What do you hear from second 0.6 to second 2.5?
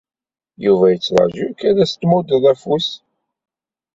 Yuba yettraǧu-k ad as-d-muddeḍ